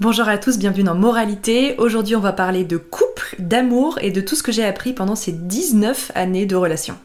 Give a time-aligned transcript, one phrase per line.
[0.00, 1.76] Bonjour à tous, bienvenue dans Moralité.
[1.78, 5.14] Aujourd'hui, on va parler de couple, d'amour et de tout ce que j'ai appris pendant
[5.14, 6.96] ces 19 années de relation.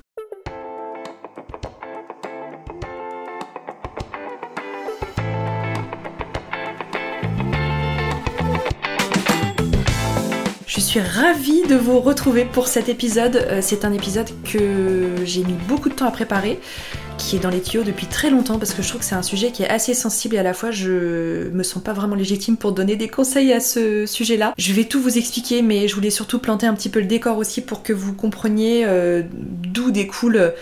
[10.66, 13.36] Je suis ravie de vous retrouver pour cet épisode.
[13.36, 16.60] Euh, C'est un épisode que j'ai mis beaucoup de temps à préparer,
[17.20, 19.22] qui est dans les tuyaux depuis très longtemps parce que je trouve que c'est un
[19.22, 22.58] sujet qui est assez sensible et à la fois je me sens pas vraiment légitime
[22.58, 24.54] pour donner des conseils à ce sujet-là.
[24.58, 27.38] Je vais tout vous expliquer, mais je voulais surtout planter un petit peu le décor
[27.38, 30.54] aussi pour que vous compreniez euh, d'où découle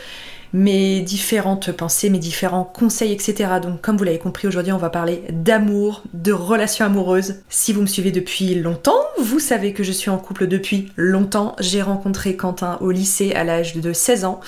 [0.54, 3.50] mes différentes pensées, mes différents conseils, etc.
[3.62, 7.36] Donc comme vous l'avez compris, aujourd'hui on va parler d'amour, de relations amoureuses.
[7.50, 11.56] Si vous me suivez depuis longtemps, vous savez que je suis en couple depuis longtemps.
[11.60, 14.40] J'ai rencontré Quentin au lycée à l'âge de 16 ans.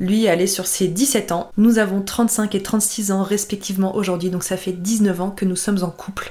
[0.00, 1.50] Lui allait sur ses 17 ans.
[1.56, 5.56] Nous avons 35 et 36 ans respectivement aujourd'hui, donc ça fait 19 ans que nous
[5.56, 6.30] sommes en couple.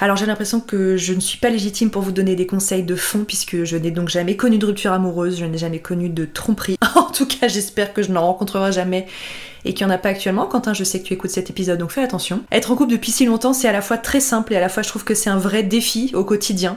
[0.00, 2.96] Alors j'ai l'impression que je ne suis pas légitime pour vous donner des conseils de
[2.96, 6.24] fond puisque je n'ai donc jamais connu de rupture amoureuse, je n'ai jamais connu de
[6.24, 6.76] tromperie.
[7.14, 9.06] en tout cas, j'espère que je n'en rencontrerai jamais
[9.64, 10.46] et qu'il n'y en a pas actuellement.
[10.46, 12.42] Quentin, je sais que tu écoutes cet épisode, donc fais attention.
[12.50, 14.68] Être en couple depuis si longtemps, c'est à la fois très simple et à la
[14.68, 16.76] fois je trouve que c'est un vrai défi au quotidien.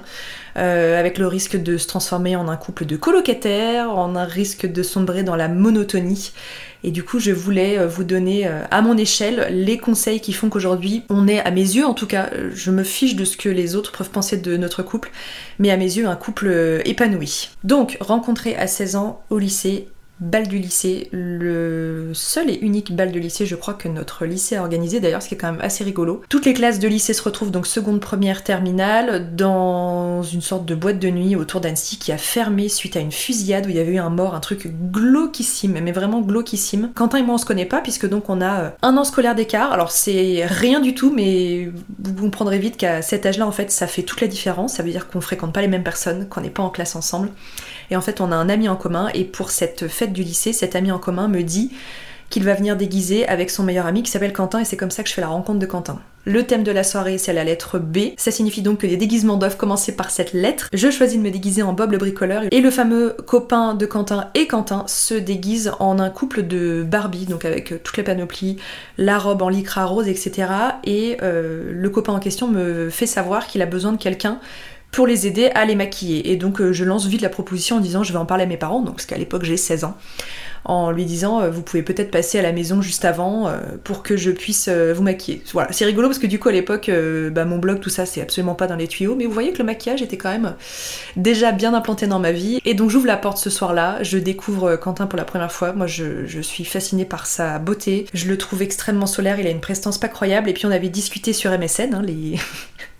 [0.57, 4.65] Euh, avec le risque de se transformer en un couple de colocataires, en un risque
[4.65, 6.31] de sombrer dans la monotonie.
[6.83, 10.33] Et du coup, je voulais euh, vous donner euh, à mon échelle les conseils qui
[10.33, 13.37] font qu'aujourd'hui, on est, à mes yeux en tout cas, je me fiche de ce
[13.37, 15.11] que les autres peuvent penser de notre couple,
[15.57, 17.49] mais à mes yeux, un couple épanoui.
[17.63, 23.11] Donc, rencontré à 16 ans au lycée, bal du lycée, le seul et unique bal
[23.11, 25.61] de lycée, je crois que notre lycée a organisé d'ailleurs, ce qui est quand même
[25.61, 26.21] assez rigolo.
[26.29, 30.75] Toutes les classes de lycée se retrouvent donc seconde, première, terminale dans une sorte de
[30.75, 33.79] boîte de nuit autour d'Annecy qui a fermé suite à une fusillade où il y
[33.79, 36.91] avait eu un mort, un truc glauquissime, mais vraiment glauquissime.
[36.95, 39.35] Quentin et moi on se connaît pas puisque donc on a euh, un an scolaire
[39.35, 39.71] d'écart.
[39.71, 43.87] Alors c'est rien du tout, mais vous comprendrez vite qu'à cet âge-là en fait ça
[43.87, 44.73] fait toute la différence.
[44.73, 47.29] Ça veut dire qu'on fréquente pas les mêmes personnes, qu'on n'est pas en classe ensemble.
[47.91, 50.53] Et en fait on a un ami en commun et pour cette fête du lycée,
[50.53, 51.71] cet ami en commun me dit
[52.29, 55.03] qu'il va venir déguiser avec son meilleur ami qui s'appelle Quentin et c'est comme ça
[55.03, 55.99] que je fais la rencontre de Quentin.
[56.25, 59.37] Le thème de la soirée c'est la lettre B, ça signifie donc que les déguisements
[59.37, 60.67] doivent commencer par cette lettre.
[60.73, 64.27] Je choisis de me déguiser en Bob le bricoleur et le fameux copain de Quentin
[64.35, 68.57] et Quentin se déguisent en un couple de Barbie, donc avec toute la panoplie,
[68.97, 70.49] la robe en lycra rose, etc.
[70.83, 74.39] Et euh, le copain en question me fait savoir qu'il a besoin de quelqu'un
[74.97, 76.31] pour les aider à les maquiller.
[76.31, 78.47] Et donc euh, je lance vite la proposition en disant je vais en parler à
[78.47, 79.95] mes parents, donc parce qu'à l'époque j'ai 16 ans,
[80.67, 84.03] en lui disant euh, vous pouvez peut-être passer à la maison juste avant euh, pour
[84.03, 85.41] que je puisse euh, vous maquiller.
[85.53, 86.91] Voilà, c'est rigolo parce que du coup à l'époque,
[87.31, 89.59] bah, mon blog, tout ça, c'est absolument pas dans les tuyaux, mais vous voyez que
[89.59, 90.55] le maquillage était quand même
[91.15, 92.59] déjà bien implanté dans ma vie.
[92.65, 95.71] Et donc j'ouvre la porte ce soir-là, je découvre Quentin pour la première fois.
[95.71, 99.61] Moi je, suis fascinée par sa beauté, je le trouve extrêmement solaire, il a une
[99.61, 100.49] prestance pas croyable.
[100.49, 102.03] Et puis on avait discuté sur MSN, hein,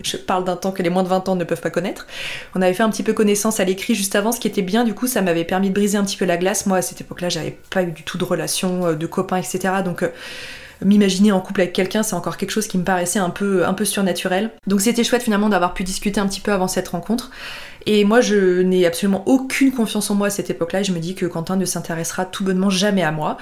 [0.02, 2.06] je parle d'un temps que les moins de 20 ans ne peuvent pas connaître.
[2.54, 4.84] On avait fait un petit peu connaissance à l'écrit juste avant, ce qui était bien,
[4.84, 6.66] du coup ça m'avait permis de briser un petit peu la glace.
[6.66, 9.74] Moi à cette époque-là, j'avais pas eu du tout de relation, euh, de copains, etc.
[9.84, 10.08] Donc euh,
[10.84, 13.74] m'imaginer en couple avec quelqu'un, c'est encore quelque chose qui me paraissait un peu, un
[13.74, 14.50] peu surnaturel.
[14.66, 17.30] Donc c'était chouette finalement d'avoir pu discuter un petit peu avant cette rencontre.
[17.86, 20.82] Et moi, je n'ai absolument aucune confiance en moi à cette époque-là.
[20.82, 23.38] Je me dis que Quentin ne s'intéressera tout bonnement jamais à moi.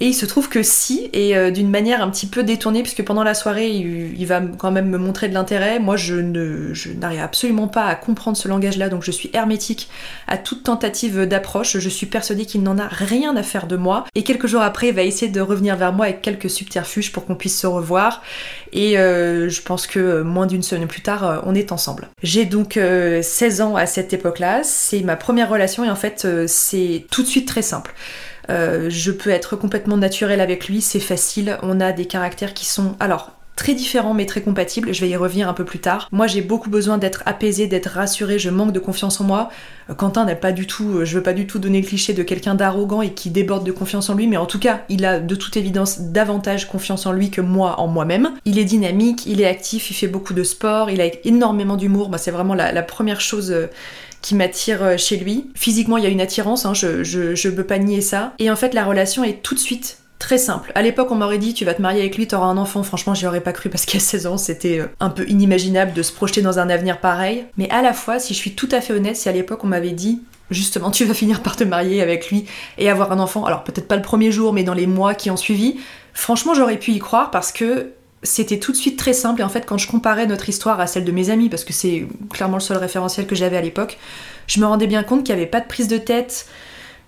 [0.00, 3.02] Et il se trouve que si, et euh, d'une manière un petit peu détournée, puisque
[3.02, 5.78] pendant la soirée, il, va quand même me montrer de l'intérêt.
[5.78, 9.88] Moi, je ne, n'arrive absolument pas à comprendre ce langage-là, donc je suis hermétique
[10.26, 11.78] à toute tentative d'approche.
[11.78, 14.04] Je suis persuadée qu'il n'en a rien à faire de moi.
[14.14, 17.24] Et quelques jours après, il va essayer de revenir vers moi avec quelques subterfuges pour
[17.24, 18.22] qu'on puisse se revoir.
[18.72, 22.08] Et euh, je pense que moins d'une semaine plus tard, euh, on est ensemble.
[22.22, 24.60] J'ai donc 16 ans à cette époque-là.
[24.62, 27.94] C'est ma première relation et en fait, c'est tout de suite très simple.
[28.50, 31.58] Euh, je peux être complètement naturelle avec lui, c'est facile.
[31.62, 32.96] On a des caractères qui sont...
[33.00, 36.08] Alors, très différents mais très compatibles, je vais y revenir un peu plus tard.
[36.12, 39.48] Moi j'ai beaucoup besoin d'être apaisée, d'être rassurée, je manque de confiance en moi.
[39.88, 42.12] Euh, Quentin n'a pas du tout, euh, je veux pas du tout donner le cliché
[42.12, 45.04] de quelqu'un d'arrogant et qui déborde de confiance en lui, mais en tout cas il
[45.06, 48.32] a de toute évidence davantage confiance en lui que moi en moi-même.
[48.44, 52.10] Il est dynamique, il est actif, il fait beaucoup de sport, il a énormément d'humour,
[52.18, 53.54] c'est vraiment la, première chose
[54.26, 55.46] qui m'attire euh, chez lui.
[55.54, 58.32] Physiquement, il y a une attirance, hein, je, je, peux pas nier ça.
[58.40, 60.72] Et en fait, la relation est tout de suite très simple.
[60.74, 62.82] À l'époque, on m'aurait dit tu vas te marier avec lui, t'auras un enfant.
[62.82, 66.02] Franchement, j'y aurais pas cru parce qu'à 16 ans, c'était euh, un peu inimaginable de
[66.02, 67.44] se projeter dans un avenir pareil.
[67.56, 69.68] Mais à la fois, si je suis tout à fait honnête, si à l'époque on
[69.68, 70.20] m'avait dit
[70.50, 72.46] justement tu vas finir par te marier avec lui
[72.78, 75.30] et avoir un enfant, alors peut-être pas le premier jour, mais dans les mois qui
[75.30, 75.76] ont suivi,
[76.14, 77.92] franchement, j'aurais pu y croire parce que
[78.26, 79.40] c'était tout de suite très simple.
[79.40, 81.72] Et en fait quand je comparais notre histoire à celle de mes amis, parce que
[81.72, 83.98] c'est clairement le seul référentiel que j'avais à l'époque,
[84.46, 86.46] je me rendais bien compte qu'il n'y avait pas de prise de tête,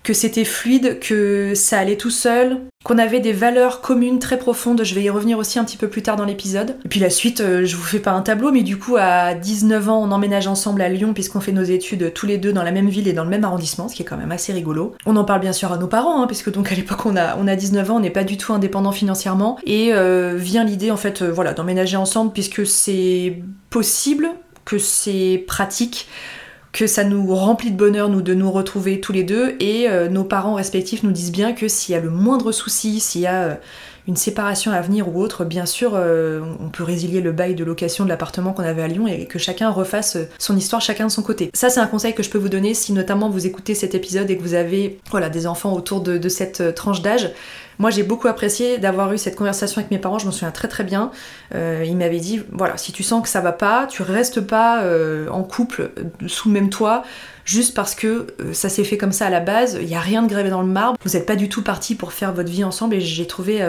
[0.03, 4.83] que c'était fluide, que ça allait tout seul, qu'on avait des valeurs communes très profondes,
[4.83, 6.77] je vais y revenir aussi un petit peu plus tard dans l'épisode.
[6.85, 9.33] Et puis la suite, euh, je vous fais pas un tableau, mais du coup à
[9.33, 12.63] 19 ans on emménage ensemble à Lyon puisqu'on fait nos études tous les deux dans
[12.63, 14.95] la même ville et dans le même arrondissement, ce qui est quand même assez rigolo.
[15.05, 17.35] On en parle bien sûr à nos parents, hein, puisque donc à l'époque on a,
[17.37, 20.91] on a 19 ans, on n'est pas du tout indépendant financièrement, et euh, vient l'idée
[20.91, 24.29] en fait euh, voilà, d'emménager ensemble puisque c'est possible,
[24.63, 26.07] que c'est pratique
[26.71, 30.07] que ça nous remplit de bonheur, nous, de nous retrouver tous les deux, et euh,
[30.07, 33.27] nos parents respectifs nous disent bien que s'il y a le moindre souci, s'il y
[33.27, 33.55] a euh,
[34.07, 37.63] une séparation à venir ou autre, bien sûr, euh, on peut résilier le bail de
[37.63, 41.11] location de l'appartement qu'on avait à Lyon et que chacun refasse son histoire chacun de
[41.11, 41.49] son côté.
[41.53, 44.29] Ça, c'est un conseil que je peux vous donner si notamment vous écoutez cet épisode
[44.29, 47.31] et que vous avez voilà, des enfants autour de, cette tranche d'âge.
[47.79, 50.67] Moi, j'ai beaucoup apprécié d'avoir eu cette conversation avec mes parents, je m'en souviens très
[50.67, 51.11] très bien.
[51.55, 54.83] Euh, ils m'avaient dit, voilà, si tu sens que ça va pas, tu restes pas
[54.83, 57.03] euh, en couple euh, sous le même toit,
[57.49, 60.21] juste parce que ça s'est fait comme ça à la base, il n'y a rien
[60.21, 62.63] de gravé dans le marbre, vous n'êtes pas du tout parti pour faire votre vie
[62.63, 63.61] ensemble et j'ai trouvé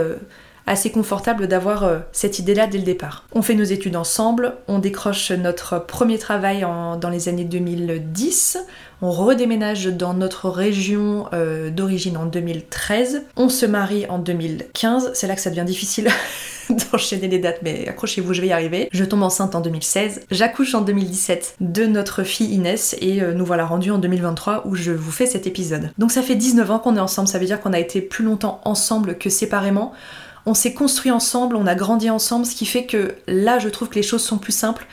[0.66, 3.24] assez confortable d'avoir cette idée-là dès le départ.
[3.32, 8.58] On fait nos études ensemble, on décroche notre premier travail dans les années 2010,
[9.02, 13.22] on redéménage dans notre région euh, d'origine en 2013.
[13.36, 15.12] On se marie en 2015.
[15.14, 16.10] C'est là que ça devient difficile
[16.70, 18.88] d'enchaîner les dates, mais accrochez-vous, je vais y arriver.
[18.92, 20.26] Je tombe enceinte en 2016.
[20.30, 24.74] J'accouche en 2017 de notre fille Inès et euh, nous voilà rendus en 2023 où
[24.74, 25.90] je vous fais cet épisode.
[25.96, 28.24] Donc ça fait 19 ans qu'on est ensemble, ça veut dire qu'on a été plus
[28.24, 29.92] longtemps ensemble que séparément.
[30.46, 33.88] On s'est construit ensemble, on a grandi ensemble, ce qui fait que là je trouve
[33.88, 34.86] que les choses sont plus simples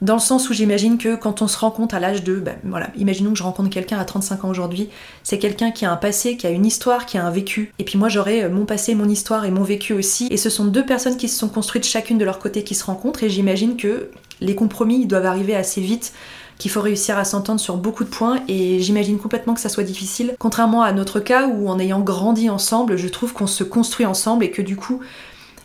[0.00, 2.88] dans le sens où j'imagine que quand on se rencontre à l'âge de, ben voilà,
[2.96, 4.88] imaginons que je rencontre quelqu'un à 35 ans aujourd'hui,
[5.22, 7.72] c'est quelqu'un qui a un passé, qui a une histoire, qui a un vécu.
[7.78, 10.28] Et puis moi j'aurai euh, mon passé, mon histoire et mon vécu aussi.
[10.30, 12.84] Et ce sont deux personnes qui se sont construites chacune de leur côté qui se
[12.84, 13.22] rencontrent.
[13.24, 14.10] Et j'imagine que
[14.40, 16.12] les compromis doivent arriver assez vite
[16.60, 19.82] qu'il faut réussir à s'entendre sur beaucoup de points et j'imagine complètement que ça soit
[19.82, 20.36] difficile.
[20.38, 24.44] Contrairement à notre cas où en ayant grandi ensemble, je trouve qu'on se construit ensemble
[24.44, 25.00] et que du coup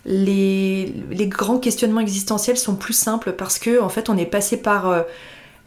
[0.06, 0.94] les,
[1.28, 5.02] grands questionnements existentiels sont plus simples parce que en fait on est passé par euh,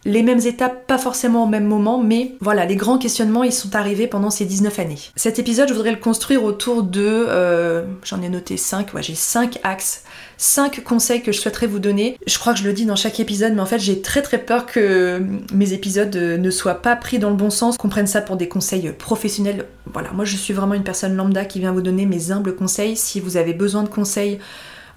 [0.08, 3.76] les mêmes étapes, pas forcément au même moment, mais voilà, les grands questionnements, ils sont
[3.76, 4.98] arrivés pendant ces 19 années.
[5.16, 7.04] Cet épisode, je voudrais le construire autour de...
[7.04, 10.02] Euh, j'en ai noté 5, ouais, j'ai 5 axes
[10.38, 12.16] 5 conseils que je souhaiterais vous donner.
[12.26, 14.38] Je crois que je le dis dans chaque épisode, mais en fait j'ai très très
[14.38, 15.20] peur que
[15.52, 18.48] mes épisodes ne soient pas pris dans le bon sens, qu'on prenne ça pour des
[18.48, 19.66] conseils professionnels.
[19.92, 22.96] Voilà, moi je suis vraiment une personne lambda qui vient vous donner mes humbles conseils.
[22.96, 24.38] Si vous avez besoin de conseils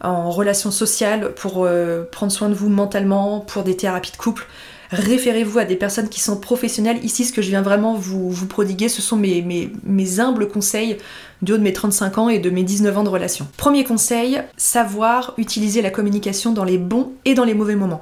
[0.03, 4.47] en relation sociale pour euh, prendre soin de vous mentalement, pour des thérapies de couple,
[4.91, 7.03] référez-vous à des personnes qui sont professionnelles.
[7.03, 10.97] Ici, ce que je viens vraiment vous, prodiguer, ce sont mes, mes, mes humbles conseils
[11.41, 13.47] du haut de mes 35 ans et de mes 19 ans de relation.
[13.57, 17.99] Premier conseil, savoir utiliser la communication dans les bons et dans les mauvais moments.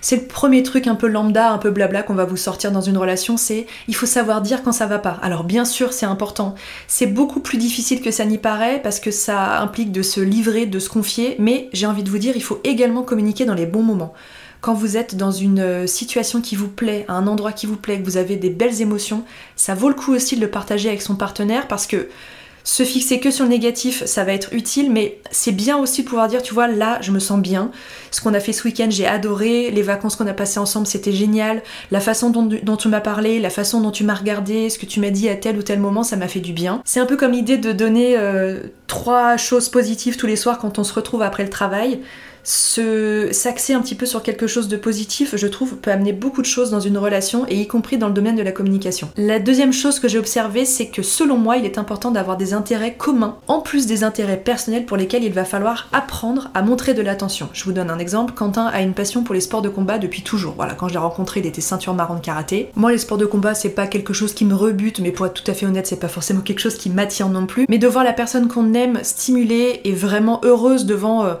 [0.00, 2.82] C'est le premier truc un peu lambda, un peu blabla qu'on va vous sortir dans
[2.82, 5.18] une relation, c'est il faut savoir dire quand ça va pas.
[5.22, 6.54] Alors bien sûr, c'est important.
[6.86, 10.66] C'est beaucoup plus difficile que ça n'y paraît parce que ça implique de se livrer,
[10.66, 13.66] de se confier, mais j'ai envie de vous dire, il faut également communiquer dans les
[13.66, 14.12] bons moments
[14.64, 17.76] quand vous êtes dans une euh, situation qui vous plaît, à un endroit qui vous
[17.76, 19.22] plaît, que vous avez des belles émotions,
[19.56, 22.08] ça vaut le coup aussi de le partager avec son partenaire parce que
[22.66, 26.08] Se fixer que sur le négatif, ça va être utile, mais c'est bien aussi de
[26.08, 27.70] pouvoir dire, tu vois, là, je me sens bien.
[28.10, 29.70] Ce qu'on a fait ce week-end, j'ai adoré.
[29.70, 31.62] Les vacances qu'on a passées ensemble, c'était génial.
[31.90, 34.98] La façon dont, tu m'as parlé, la façon dont tu m'as regardé, ce que tu
[34.98, 36.80] m'as dit à tel ou tel moment, ça m'a fait du bien.
[36.86, 40.78] C'est un peu comme l'idée de donner euh, trois choses positives tous les soirs quand
[40.78, 42.00] on se retrouve après le travail
[42.44, 46.46] s'axer un petit peu sur quelque chose de positif, je trouve, peut amener beaucoup de
[46.46, 49.10] choses dans une relation et y compris dans le domaine de la communication.
[49.16, 52.54] La deuxième chose que j'ai observée, c'est que selon moi, il est important d'avoir des
[52.54, 56.94] intérêts communs en plus des intérêts personnels pour lesquels il va falloir apprendre à montrer
[56.94, 57.48] de l'attention.
[57.52, 58.34] Je vous donne un exemple.
[58.34, 60.54] Quentin a une passion pour les sports de combat depuis toujours.
[60.54, 62.70] Voilà, quand je l'ai rencontré, il était ceinture marron de karaté.
[62.76, 65.34] Moi, les sports de combat, c'est pas quelque chose qui me rebute, mais pour être
[65.42, 67.66] tout à fait honnête, c'est pas forcément quelque chose qui m'attire non plus.
[67.68, 71.34] Mais de voir la personne qu'on aime stimulée et vraiment heureuse devant euh,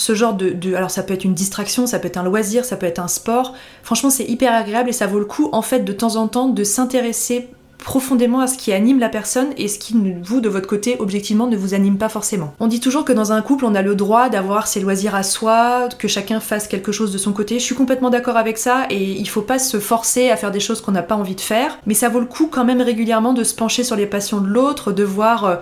[0.00, 2.76] ce genre de, Alors ça peut être une distraction, ça peut être un loisir, ça
[2.76, 3.54] peut être un sport.
[3.82, 6.48] Franchement c'est hyper agréable et ça vaut le coup en fait de temps en temps
[6.48, 10.66] de s'intéresser profondément à ce qui anime la personne et ce qui, vous, de votre
[10.66, 12.52] côté, objectivement, ne vous anime pas forcément.
[12.60, 15.22] On dit toujours que dans un couple, on a le droit d'avoir ses loisirs à
[15.22, 17.58] soi, que chacun fasse quelque chose de son côté.
[17.58, 20.60] Je suis complètement d'accord avec ça et il faut pas se forcer à faire des
[20.60, 23.32] choses qu'on n'a pas envie de faire, mais ça vaut le coup quand même régulièrement
[23.32, 25.44] de se pencher sur les passions de l'autre, de voir...
[25.44, 25.56] Euh,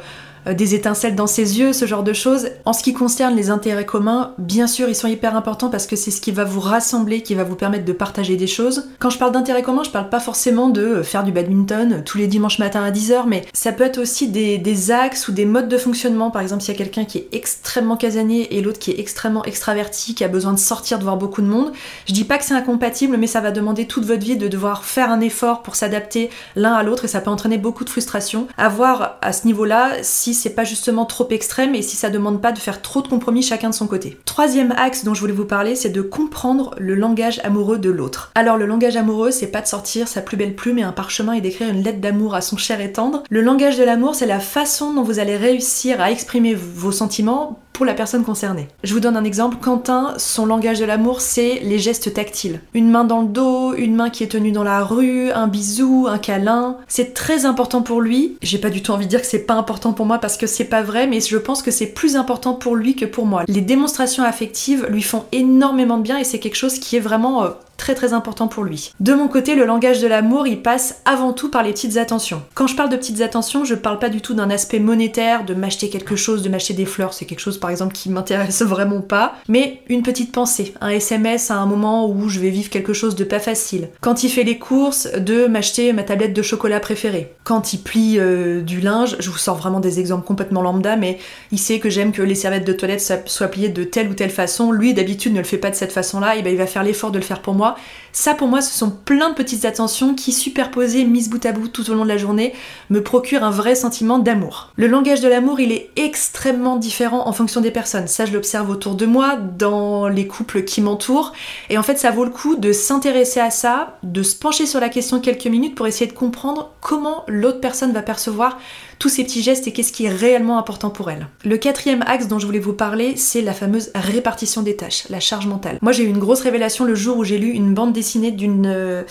[0.55, 2.49] des étincelles dans ses yeux, ce genre de choses.
[2.65, 5.97] En ce qui concerne les intérêts communs, bien sûr, ils sont hyper importants parce que
[5.97, 8.89] c'est ce qui va vous rassembler, qui va vous permettre de partager des choses.
[8.99, 12.27] Quand je parle d'intérêts communs, je parle pas forcément de faire du badminton tous les
[12.27, 15.69] dimanches matins à 10h, mais ça peut être aussi des, des axes ou des modes
[15.69, 16.31] de fonctionnement.
[16.31, 19.45] Par exemple, s'il y a quelqu'un qui est extrêmement casanier et l'autre qui est extrêmement
[19.45, 21.73] extraverti, qui a besoin de sortir, de voir beaucoup de monde,
[22.07, 24.85] je dis pas que c'est incompatible, mais ça va demander toute votre vie de devoir
[24.85, 28.49] faire un effort pour s'adapter l'un à l'autre et ça peut entraîner beaucoup de frustration.
[28.57, 32.41] À voir à ce niveau-là si c'est pas justement trop extrême et si ça demande
[32.41, 34.19] pas de faire trop de compromis chacun de son côté.
[34.25, 38.33] Troisième axe dont je voulais vous parler, c'est de comprendre le langage amoureux de l'autre.
[38.35, 41.33] Alors le langage amoureux, c'est pas de sortir sa plus belle plume et un parchemin
[41.33, 43.23] et d'écrire une lettre d'amour à son cher et tendre.
[43.31, 47.61] Le langage de l'amour, c'est la façon dont vous allez réussir à exprimer vos sentiments
[47.79, 48.67] pour la personne concernée.
[48.83, 49.59] Je vous donne un exemple.
[49.61, 52.61] Quentin, son langage de l'amour, c'est les gestes tactiles.
[52.75, 56.09] Une main dans le dos, une main qui est tenue dans la rue, un bisou,
[56.11, 56.77] un câlin.
[56.89, 58.37] C'est très important pour lui.
[58.43, 60.49] J'ai pas du tout envie de dire que c'est pas important pour moi parce que
[60.49, 63.45] c'est pas vrai, mais je pense que c'est plus important pour lui que pour moi.
[63.47, 67.45] Les démonstrations affectives lui font énormément de bien et c'est quelque chose qui est vraiment
[67.45, 68.93] euh, très très important pour lui.
[69.01, 72.43] De mon côté, le langage de l'amour, il passe avant tout par les petites attentions.
[72.55, 75.55] Quand je parle de petites attentions, je parle pas du tout d'un aspect monétaire, de
[75.55, 79.01] m'acheter quelque chose, de m'acheter des fleurs, c'est quelque chose par exemple qui m'intéresse vraiment
[79.01, 82.93] pas, mais une petite pensée, un SMS à un moment où je vais vivre quelque
[82.93, 83.89] chose de pas facile.
[84.01, 87.33] Quand il fait les courses, de m'acheter ma tablette de chocolat préférée.
[87.45, 91.19] Quand il plie euh, du linge, je vous sors vraiment des exemples complètement lambda, mais
[91.53, 94.31] il sait que j'aime que les serviettes de toilette soient pliées de telle ou telle
[94.31, 94.73] façon.
[94.73, 97.11] Lui, d'habitude, ne le fait pas de cette façon-là, et ben il va faire l'effort
[97.11, 97.68] de le faire pour moi
[98.13, 101.69] ça, pour moi, ce sont plein de petites attentions qui, superposées, mises bout à bout
[101.69, 102.53] tout au long de la journée,
[102.91, 104.73] me procurent un vrai sentiment d'amour.
[104.77, 108.09] Le langage de l'amour, il est extrêmement différent en fonction des personnes.
[108.09, 111.33] Ça, je l'observe autour de moi, dans les couples qui m'entourent.
[111.71, 114.81] Et en fait, ça vaut le coup de s'intéresser à ça, de se pencher sur
[114.81, 118.59] la question quelques minutes pour essayer de comprendre comment l'autre personne va percevoir
[118.99, 121.29] tous ces petits gestes et qu'est-ce qui est réellement important pour elle.
[121.45, 125.21] Le quatrième axe dont je voulais vous parler, c'est la fameuse répartition des tâches, la
[125.21, 125.79] charge mentale.
[125.83, 128.67] Moi j'ai eu une grosse révélation le jour où j'ai lu une bande dessinée d'une...
[128.67, 129.03] Euh,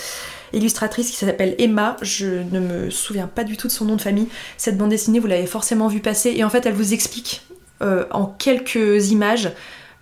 [0.53, 4.01] illustratrice qui s'appelle Emma, je ne me souviens pas du tout de son nom de
[4.01, 4.29] famille.
[4.57, 7.41] Cette bande dessinée, vous l'avez forcément vu passer, et en fait, elle vous explique
[7.81, 9.51] euh, en quelques images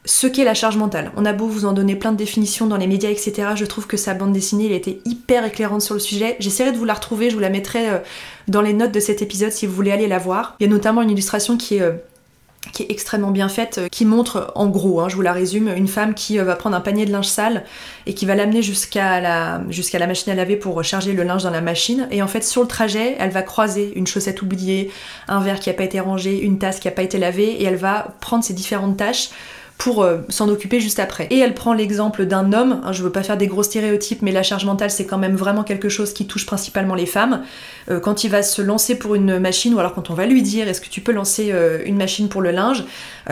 [0.06, 1.12] ce qu'est la charge mentale.
[1.18, 3.50] On a beau vous en donner plein de définitions dans les médias, etc.
[3.56, 6.36] Je trouve que sa bande dessinée, elle était hyper éclairante sur le sujet.
[6.40, 7.98] J'essaierai de vous la retrouver, je vous la mettrai euh,
[8.48, 10.56] dans les notes de cet épisode si vous voulez aller la voir.
[10.60, 11.94] Il y a notamment une illustration qui est euh,
[12.88, 16.14] extrêmement bien faite, euh, qui montre en gros, hein, je vous la résume, une femme
[16.14, 17.64] qui va prendre un panier de linge sale
[18.06, 19.60] et qui va l'amener jusqu'à la,
[20.08, 22.08] machine à laver pour charger le linge dans la machine.
[22.12, 24.92] Et en fait, sur le trajet, elle va croiser une chaussette oubliée,
[25.28, 27.64] un verre qui n'a pas été rangé, une tasse qui n'a pas été lavée, et
[27.64, 29.32] elle va prendre ces différentes tâches
[29.78, 31.28] pour euh, s'en occuper juste après.
[31.30, 34.32] Et elle prend l'exemple d'un homme, hein, je veux pas faire des gros stéréotypes, mais
[34.32, 37.44] la charge mentale c'est quand même vraiment quelque chose qui touche principalement les femmes.
[37.90, 40.42] Euh, quand il va se lancer pour une machine, ou alors quand on va lui
[40.42, 42.84] dire est-ce que tu peux lancer euh, une machine pour le linge,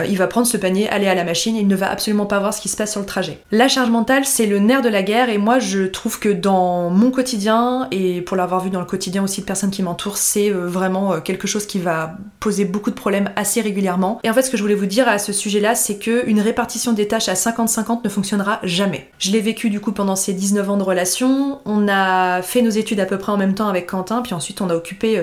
[0.08, 2.52] il va prendre ce panier, aller à la machine, il ne va absolument pas voir
[2.52, 3.38] ce qui se passe sur le trajet.
[3.52, 6.90] La charge mentale c'est le nerf de la guerre, et moi je trouve que dans
[6.90, 10.50] mon quotidien, et pour l'avoir vu dans le quotidien aussi de personnes qui m'entourent, c'est
[10.50, 14.18] vraiment quelque chose qui va poser beaucoup de problèmes assez régulièrement.
[14.24, 16.92] Et en fait ce que je voulais vous dire à ce sujet-là, c'est que répartition
[16.92, 19.10] des tâches à 50-50 ne fonctionnera jamais.
[19.18, 21.60] Je l'ai vécu du coup pendant ces 19 ans de relation.
[21.64, 24.60] On a fait nos études à peu près en même temps avec Quentin, puis ensuite
[24.60, 25.22] on a occupé euh,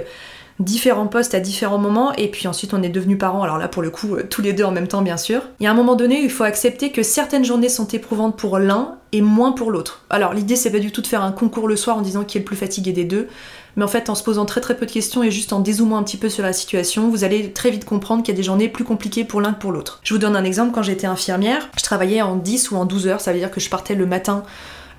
[0.59, 3.81] différents postes à différents moments, et puis ensuite on est devenus parents, alors là pour
[3.81, 5.41] le coup, euh, tous les deux en même temps bien sûr.
[5.59, 8.97] Et à un moment donné, il faut accepter que certaines journées sont éprouvantes pour l'un
[9.11, 10.05] et moins pour l'autre.
[10.09, 12.37] Alors l'idée c'est pas du tout de faire un concours le soir en disant qui
[12.37, 13.27] est le plus fatigué des deux,
[13.75, 15.97] mais en fait en se posant très très peu de questions et juste en dézoomant
[15.97, 18.43] un petit peu sur la situation, vous allez très vite comprendre qu'il y a des
[18.43, 19.99] journées plus compliquées pour l'un que pour l'autre.
[20.03, 23.07] Je vous donne un exemple, quand j'étais infirmière, je travaillais en 10 ou en 12
[23.07, 24.43] heures, ça veut dire que je partais le matin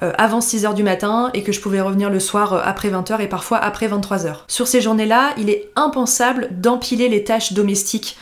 [0.03, 3.21] euh, avant 6h du matin et que je pouvais revenir le soir euh, après 20h
[3.21, 4.35] et parfois après 23h.
[4.49, 8.17] Sur ces journées-là, il est impensable d'empiler les tâches domestiques.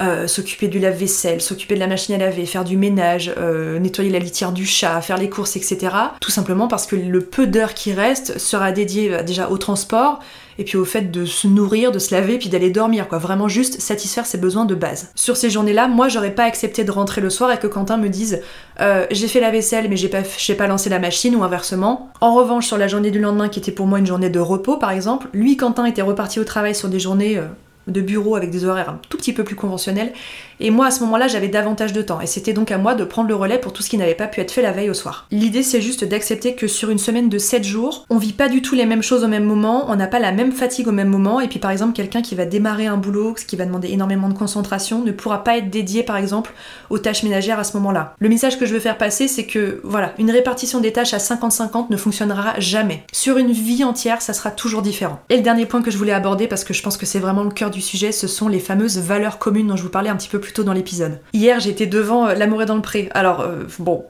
[0.00, 3.34] Euh, s'occuper du lave-vaisselle, s'occuper de la machine à laver, faire du ménage,
[3.80, 5.94] nettoyer la litière du chat, faire les courses, etc.
[6.20, 10.20] Tout simplement parce que le peu d'heures qui reste sera dédié déjà au transport
[10.58, 13.18] et puis au fait de se nourrir, de se laver, puis d'aller dormir, quoi.
[13.18, 15.10] Vraiment juste satisfaire ses besoins de base.
[15.14, 18.08] Sur ces journées-là, moi j'aurais pas accepté de rentrer le soir et que Quentin me
[18.08, 18.42] dise
[18.80, 20.22] euh, j'ai fait la vaisselle mais j'ai pas,
[20.56, 22.10] pas lancé la machine ou inversement.
[22.20, 24.76] En revanche, sur la journée du lendemain qui était pour moi une journée de repos
[24.76, 27.46] par exemple, lui Quentin était reparti au travail sur des journées euh,
[27.86, 30.12] de bureau avec des horaires un tout petit peu plus conventionnels.
[30.58, 32.20] Et moi, à ce moment-là, j'avais davantage de temps.
[32.20, 34.26] Et c'était donc à moi de prendre le relais pour tout ce qui n'avait pas
[34.26, 35.26] pu être fait la veille au soir.
[35.30, 38.62] L'idée, c'est juste d'accepter que sur une semaine de 7 jours, on vit pas du
[38.62, 41.08] tout les mêmes choses au même moment, on n'a pas la même fatigue au même
[41.08, 41.40] moment.
[41.40, 44.28] Et puis, par exemple, quelqu'un qui va démarrer un boulot, ce qui va demander énormément
[44.28, 46.52] de concentration, ne pourra pas être dédié, par exemple,
[46.90, 48.14] aux tâches ménagères à ce moment-là.
[48.18, 51.18] Le message que je veux faire passer, c'est que, voilà, une répartition des tâches à
[51.18, 53.04] 50-50 ne fonctionnera jamais.
[53.12, 55.20] Sur une vie entière, ça sera toujours différent.
[55.28, 57.42] Et le dernier point que je voulais aborder, parce que je pense que c'est vraiment
[57.42, 60.16] le cœur du sujet, ce sont les fameuses valeurs communes dont je vous parlais un
[60.16, 61.20] petit peu plus tôt dans l'épisode.
[61.32, 63.08] Hier, j'étais devant euh, L'amour est dans le pré.
[63.12, 64.04] Alors, euh, bon,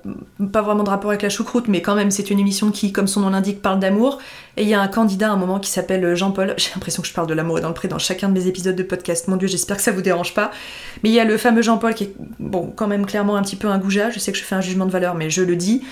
[0.53, 3.07] pas vraiment de rapport avec la choucroute, mais quand même, c'est une émission qui, comme
[3.07, 4.19] son nom l'indique, parle d'amour.
[4.57, 6.55] Et il y a un candidat à un moment qui s'appelle euh, Jean-Paul.
[6.59, 8.47] J'ai l'impression que je parle de l'amour est dans le pré dans chacun de mes
[8.47, 9.29] épisodes de podcast.
[9.29, 10.51] Mon dieu, j'espère que ça vous dérange pas.
[11.03, 13.57] Mais il y a le fameux Jean-Paul qui est, bon, quand même clairement un petit
[13.57, 14.11] peu un goujat.
[14.11, 15.83] Je sais que je fais un jugement de valeur, mais je le dis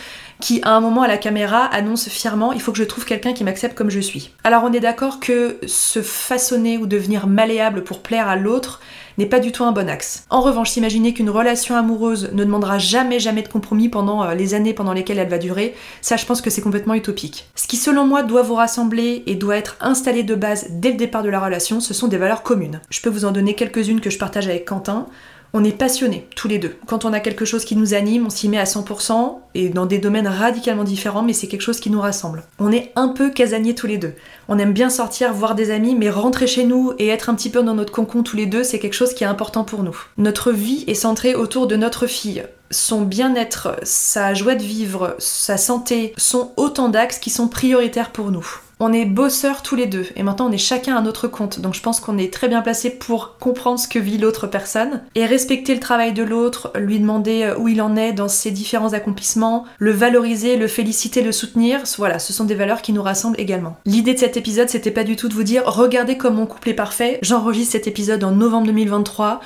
[0.40, 3.32] qui à un moment à la caméra annonce fièrement il faut que je trouve quelqu'un
[3.32, 4.32] qui m'accepte comme je suis.
[4.44, 8.80] Alors on est d'accord que se façonner ou devenir malléable pour plaire à l'autre
[9.18, 10.26] n'est pas du tout un bon axe.
[10.28, 14.54] En revanche, s'imaginer qu'une relation amoureuse ne demandera jamais jamais de compromis pendant euh, les
[14.54, 17.48] années pendant lesquelles elle va durer, ça je pense que c'est complètement utopique.
[17.54, 20.96] Ce qui selon moi doit vous rassembler et doit être installé de base dès le
[20.96, 22.80] départ de la relation, ce sont des valeurs communes.
[22.90, 25.06] Je peux vous en donner quelques-unes que je partage avec Quentin
[25.54, 26.76] on est passionnés tous les deux.
[26.86, 29.86] Quand on a quelque chose qui nous anime, on s'y met à 100% et dans
[29.86, 32.42] des domaines radicalement différents, mais c'est quelque chose qui nous rassemble.
[32.58, 34.14] On est un peu casaniers tous les deux.
[34.48, 37.50] On aime bien sortir, voir des amis, mais rentrer chez nous et être un petit
[37.50, 39.96] peu dans notre concon tous les deux, c'est quelque chose qui est important pour nous.
[40.18, 42.44] Notre vie est centrée autour de notre fille.
[42.72, 48.32] Son bien-être, sa joie de vivre, sa santé sont autant d'axes qui sont prioritaires pour
[48.32, 48.44] nous.
[48.86, 51.58] On est bosseurs tous les deux et maintenant on est chacun à notre compte.
[51.58, 55.00] Donc je pense qu'on est très bien placé pour comprendre ce que vit l'autre personne
[55.14, 58.50] et respecter le travail de l'autre, lui demander euh, où il en est dans ses
[58.50, 61.80] différents accomplissements, le valoriser, le féliciter, le soutenir.
[61.96, 63.78] Voilà, ce sont des valeurs qui nous rassemblent également.
[63.86, 66.68] L'idée de cet épisode, c'était pas du tout de vous dire regardez comme mon couple
[66.68, 67.18] est parfait.
[67.22, 69.40] J'enregistre cet épisode en novembre 2023.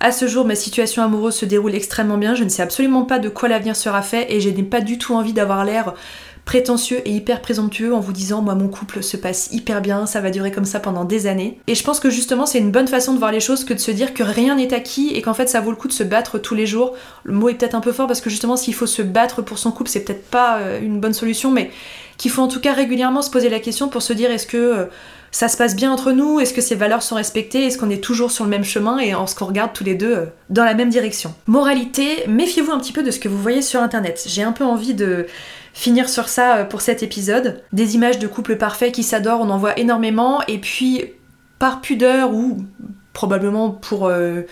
[0.00, 2.36] À ce jour, ma situation amoureuse se déroule extrêmement bien.
[2.36, 4.96] Je ne sais absolument pas de quoi l'avenir sera fait et je n'ai pas du
[4.96, 5.94] tout envie d'avoir l'air
[6.48, 10.22] prétentieux et hyper présomptueux en vous disant moi mon couple se passe hyper bien, ça
[10.22, 11.60] va durer comme ça pendant des années.
[11.66, 13.78] Et je pense que justement c'est une bonne façon de voir les choses que de
[13.78, 16.02] se dire que rien n'est acquis et qu'en fait ça vaut le coup de se
[16.02, 16.94] battre tous les jours.
[17.24, 19.58] Le mot est peut-être un peu fort parce que justement s'il faut se battre pour
[19.58, 21.70] son couple c'est peut-être pas euh, une bonne solution mais
[22.16, 24.56] qu'il faut en tout cas régulièrement se poser la question pour se dire est-ce que
[24.56, 24.84] euh,
[25.30, 26.40] ça se passe bien entre nous?
[26.40, 27.66] Est-ce que ces valeurs sont respectées?
[27.66, 28.98] Est-ce qu'on est toujours sur le même chemin?
[29.00, 32.78] Et est-ce qu'on regarde tous les deux euh, dans la même direction Moralité, méfiez-vous un
[32.78, 34.24] petit peu de ce que vous voyez sur internet.
[34.26, 35.26] J'ai un peu envie de
[35.72, 37.62] finir sur ça euh, pour cet épisode.
[37.72, 41.04] Des images de couples parfaits qui s'adorent, on en voit énormément, et puis
[41.58, 42.58] par pudeur ou
[43.12, 44.42] probablement pour euh,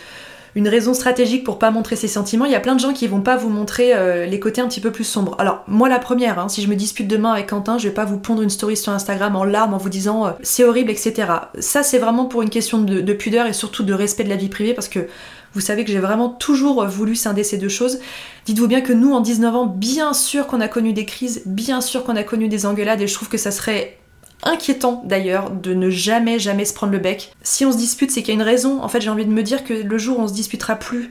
[0.57, 3.07] une raison stratégique pour pas montrer ses sentiments, il y a plein de gens qui
[3.07, 5.37] vont pas vous montrer euh, les côtés un petit peu plus sombres.
[5.39, 8.05] Alors moi la première, hein, si je me dispute demain avec Quentin, je vais pas
[8.05, 11.29] vous pondre une story sur Instagram en larmes en vous disant c'est horrible, etc.
[11.61, 14.49] Ça c'est vraiment pour une question de pudeur et surtout de respect de la vie
[14.49, 15.07] privée parce que
[15.57, 17.99] vous savez que j'ai vraiment toujours voulu scinder ces deux choses.
[18.45, 21.81] Dites-vous bien que nous, en 19 ans, bien sûr qu'on a connu des crises, bien
[21.81, 23.97] sûr qu'on a connu des engueulades, et je trouve que ça serait
[24.43, 27.33] inquiétant d'ailleurs de ne jamais jamais se prendre le bec.
[27.43, 28.83] Si on se dispute, c'est qu'il y a une raison.
[28.83, 31.11] En fait, j'ai envie de me dire que le jour où on se disputera plus,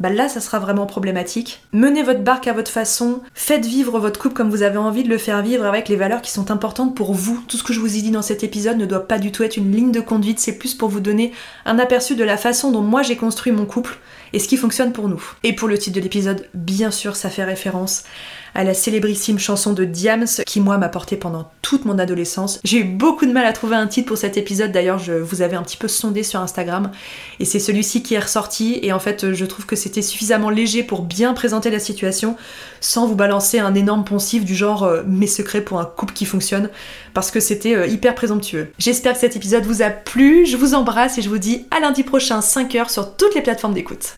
[0.00, 1.62] bah là ça sera vraiment problématique.
[1.72, 5.08] Menez votre barque à votre façon, faites vivre votre couple comme vous avez envie de
[5.08, 7.42] le faire vivre avec les valeurs qui sont importantes pour vous.
[7.48, 9.42] Tout ce que je vous ai dit dans cet épisode ne doit pas du tout
[9.42, 11.32] être une ligne de conduite, c'est plus pour vous donner
[11.64, 13.98] un aperçu de la façon dont moi j'ai construit mon couple
[14.32, 15.22] et ce qui fonctionne pour nous.
[15.44, 18.04] Et pour le titre de l'épisode, bien sûr ça fait référence
[18.54, 22.60] à la célébrissime chanson de Diams qui moi m'a porté pendant toute mon adolescence.
[22.64, 25.42] J'ai eu beaucoup de mal à trouver un titre pour cet épisode, d'ailleurs je vous
[25.42, 26.90] avais un petit peu sondé sur Instagram
[27.40, 30.82] et c'est celui-ci qui est ressorti et en fait je trouve que c'était suffisamment léger
[30.82, 32.36] pour bien présenter la situation
[32.80, 36.24] sans vous balancer un énorme poncif du genre euh, mes secrets pour un couple qui
[36.24, 36.70] fonctionne
[37.12, 38.70] parce que c'était euh, hyper présomptueux.
[38.78, 41.80] J'espère que cet épisode vous a plu, je vous embrasse et je vous dis à
[41.80, 44.14] lundi prochain 5h sur toutes les plateformes d'écoute.